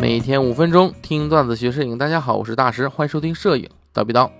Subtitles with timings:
[0.00, 4.30] 每天五分钟听段子学摄影，大家好，我是大师，欢迎收听摄影叨逼叨。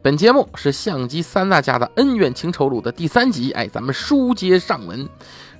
[0.00, 5.08] 本节目是相机三大家的恩怨情仇录的第三集，哎，咱们书接上文。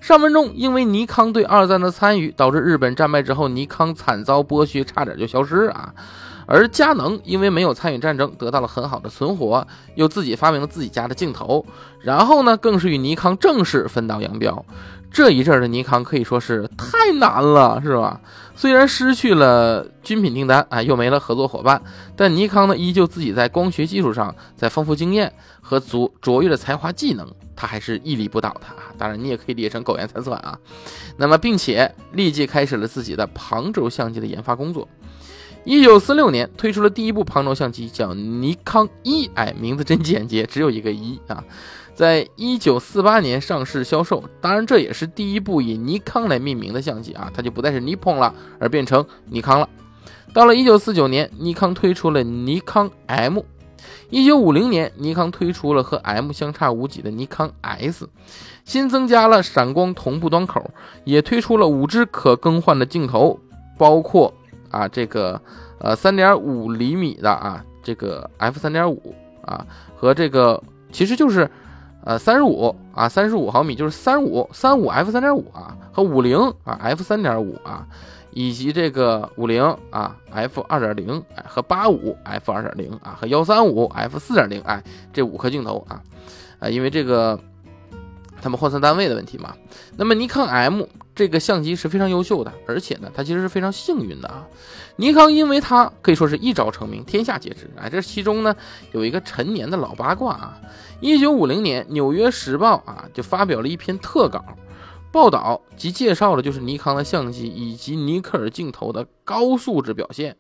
[0.00, 5.92] 上文中，因为尼康对二战的参与，导致日本战败之后，尼康惨遭剥削，差点就消失啊。
[6.46, 9.66] 而佳能因为没有参与战争，得到了很好的存活，
[9.96, 11.66] 又自己发明了自己家的镜头，
[12.00, 14.64] 然后呢，更是与尼康正式分道扬镳。
[15.10, 18.20] 这一阵的尼康可以说是太难了，是吧？
[18.54, 21.82] 虽然失去了军品订单啊，又没了合作伙伴，
[22.14, 28.92] 但尼康呢，依旧自己在光学技术上，在丰富经验和卓卓越的才华技能，他还是屹立不倒的啊。
[28.98, 30.58] 当然，你也可以理解成苟延残喘啊。
[31.16, 34.86] 那么，并且立即开始了自己的旁轴相机的研发工作。
[35.64, 41.42] 一九四六年推出了第一部旁轴相机，叫尼康一，哎，名字真简洁，只有一个一啊。
[42.00, 49.68] 在一九四八年上市销售，当然这也是第一部以尼康来命名的相机啊，它就不再是尼鹏了，而变成尼康了。
[50.32, 53.40] 到了一九四九年，尼康推出了尼康 M。
[54.08, 58.08] 一九五零年，尼康推出了和 M 相差无几的尼康 S，
[58.64, 60.70] 新增加了闪光同步端口，
[61.04, 63.38] 也推出了五支可更换的镜头，
[63.76, 64.32] 包括
[64.70, 65.38] 啊这个
[65.78, 71.46] 呃三点五厘米的啊这个 F 三点五啊和这个其实就是。
[72.02, 77.86] 呃，三十五啊，三十五毫米就是三五三五 f 三点五啊，和五零啊 f 三点五啊，
[78.32, 86.00] 以及这个五零啊 f 二点零哎和八五 f 二点零啊和幺三五 f 四点零哎这五颗镜头啊，
[86.58, 87.38] 啊因为这个
[88.42, 89.54] 他们换算单位的问题嘛。
[89.96, 90.82] 那么尼康 M
[91.14, 94.46] 这个相机是非常优秀的，而且呢它其实是非常幸运的啊。
[94.96, 98.54] 尼康因为它可以说是一招成名，天下皆知哎，这其中呢
[98.92, 100.60] 有一个陈年的老八卦啊。
[101.00, 104.44] 一九五零年，《纽约时报》啊就发表了一篇特稿，
[105.10, 110.36] 报道及介绍了就是尼康的相机以及尼克尔镜头的高素质表现。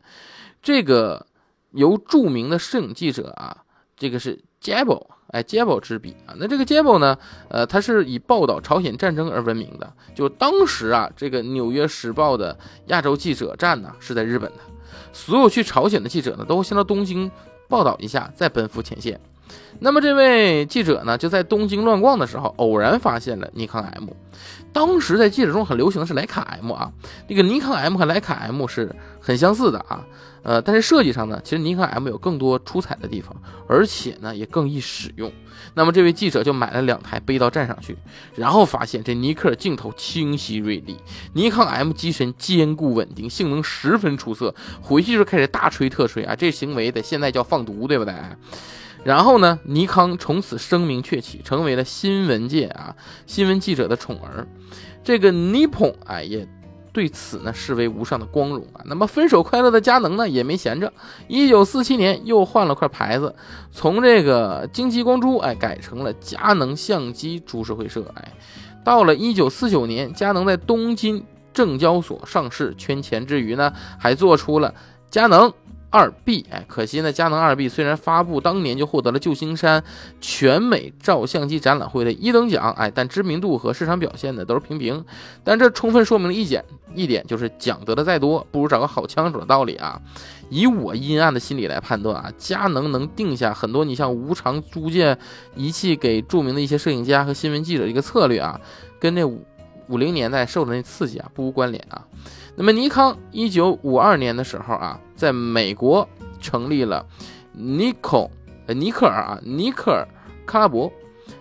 [0.62, 1.26] 这个
[1.70, 3.64] 由著名的摄影记者啊，
[3.96, 6.34] 这个是 Jabel，哎，Jabel 之笔啊。
[6.36, 7.16] 那这个 Jabel 呢，
[7.48, 9.92] 呃，它是以报道朝鲜战争而闻名的。
[10.14, 14.58] 就当时啊，这个《纽约时报》的亚洲记者站呢是在日本的，
[15.12, 17.30] 所有去朝鲜的记者呢都会先到东京
[17.68, 19.18] 报道一下，再奔赴前线。
[19.78, 24.08] 那么这位记者呢，就在东京乱逛的时候，偶然发现了尼康 M。
[24.72, 26.92] 当时在记者中很流行的是徕卡 M 啊，
[27.28, 30.06] 这个尼康 M 和徕卡 M 是很相似的啊。
[30.42, 33.34] 呃，但是设计上呢，其实尼康 M 有更多出彩的地方，
[33.66, 35.30] 而且呢也更易使用。
[35.74, 37.96] 那么这位记者就买了两台背到站上去，
[38.34, 40.96] 然后发现这尼克镜头清晰锐利，
[41.34, 44.54] 尼康 M 机身坚固稳定，性能十分出色。
[44.80, 48.14] 回去就开始大吹特吹啊，这行为得现在叫放毒，对不对？
[49.02, 52.94] 然后呢，尼康从此声名鹊起，成为了新闻界啊
[53.26, 54.46] 新闻记者的宠儿。
[55.02, 56.46] 这个尼鹏哎也
[56.92, 58.82] 对此呢视为无上的光荣啊。
[58.84, 60.92] 那么分手快乐的佳能呢也没闲着，
[61.28, 63.34] 一九四七年又换了块牌子，
[63.70, 68.32] 从这个京极光珠哎改成了佳能相机株式会社哎。
[68.84, 74.74] 到了一九四九年，佳能在东京证交所上市，圈钱之余呢，还做出了
[75.10, 75.52] 佳能。
[75.90, 79.82] 二 B，哎，可惜呢，佳能二 B 虽然发布当年就获得了旧金山
[80.20, 85.04] 全美照相机展览会的一等奖，哎，但知名度和市场表现呢都是平平。
[85.42, 86.64] 但这充分说明了一点，
[86.94, 90.00] 一点就是奖得的再多，不如找个好枪手的道理啊。
[90.48, 95.18] 以我阴暗的心理来判断啊，佳能能定下很多你像无偿租借
[95.56, 98.60] 仪器给著名的一些摄影家和新闻记者一个策略啊，
[99.00, 99.24] 跟那
[99.90, 102.06] 五零年代受的那刺激啊不无关联啊。
[102.54, 106.08] 那么尼康一九五二年的时候啊，在美国
[106.40, 107.04] 成立了
[107.52, 108.28] 尼康
[108.66, 110.06] 呃尼克尔啊尼克尔
[110.46, 110.90] 卡拉伯，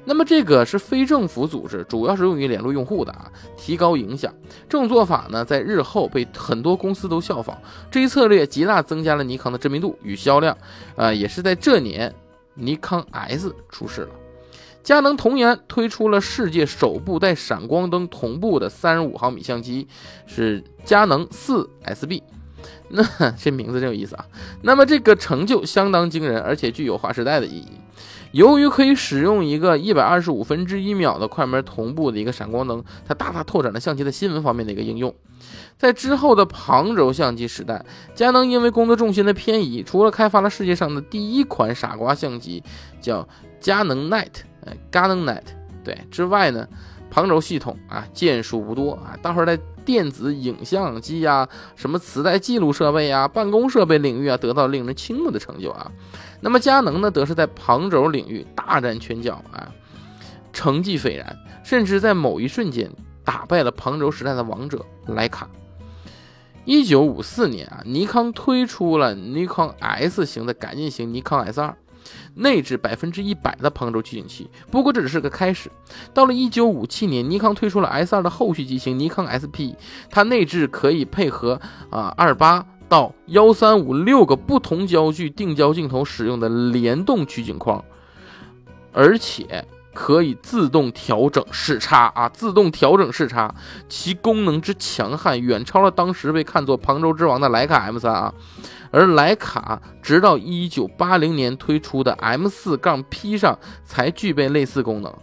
[0.05, 4.33] 那么这个是非政府组织，主要是用于联络用户的啊，提高影响。
[4.67, 7.57] 这种做法呢，在日后被很多公司都效仿。
[7.91, 10.57] 这一策略极大增加了尼康的知名度与销量，
[10.95, 12.13] 呃，也是在这年，
[12.53, 14.09] 尼康 S 出世了。
[14.89, 19.87] 佳能同年推出了世界首部带闪光灯同步的三十五毫米相机，
[20.25, 22.23] 是佳能四 SB。
[22.89, 24.25] 那这名字真有意思啊！
[24.61, 27.71] 那么这个成就相当惊人，而且具有划时代的意义。
[28.31, 35.13] 由于可以使用一个一百二十五分之一秒的快门同步的一个闪光灯，它大大拓展了相机的新闻方面的一个应用。
[35.77, 37.83] 在之后的旁轴相机时代，
[38.13, 42.63] 佳能因为工作重心的偏移，除了开发了世界上的第一款傻瓜相机，
[43.01, 43.27] 叫
[43.59, 44.43] 佳能 Night。
[44.61, 45.41] 呃，GardenNet
[45.85, 46.67] 对之外呢，
[47.09, 49.17] 旁轴系统啊，件数不多啊。
[49.21, 49.57] 待会儿在
[49.89, 55.91] 电子影像机呀、什么磁带记录设备啊、办公设备领域啊，得到令人倾慕的成就啊。
[56.41, 59.73] 那么佳能呢，则是在旁轴领域大展拳脚啊，
[60.53, 62.91] 成绩斐然，甚至在某一瞬间
[63.23, 65.49] 打败了旁轴时代的王者徕卡。
[66.65, 71.75] 一九五四年啊，尼康推出了尼康 S 型的改进型尼康 S 二。
[72.39, 75.69] 内置百分之一百的旁轴取景器，不过这只是个开始。
[76.13, 79.75] 到了一九五七年，尼康推出了 S 二的后续机型尼康 SP，
[80.09, 81.59] 它内置可以配合
[81.89, 87.83] 啊二八到幺三五六个不同焦距定焦镜头使用的联动取景框，
[88.93, 93.53] 而且可以自动调整视差啊，自动调整视差，
[93.89, 98.33] 其功能之强悍远超了当时被看作旁轴之王的徕卡 M 三啊。
[98.91, 105.13] 而徕卡直到一九八零年推出的 M 四杠 P 上才具备类似功能，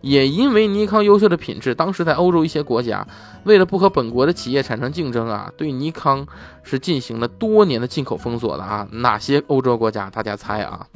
[0.00, 3.06] 也因为尼康优秀的品质，当时在欧洲一些国家，
[3.44, 6.26] 为了不和本国的企业产生竞争啊，对尼康
[6.62, 8.86] 是进行了多年的进口封锁的啊。
[8.90, 10.10] 哪些欧洲国家？
[10.10, 10.86] 大家猜啊？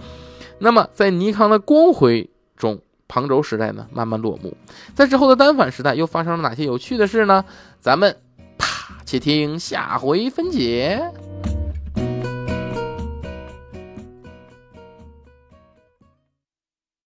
[0.58, 4.56] 那么在尼康的光辉中，旁轴时代呢慢慢落幕，
[4.94, 7.44] 在之后的单反时代又发生了哪些有趣的事呢？
[7.78, 8.16] 咱们
[8.58, 11.00] 啪，且听下回分解。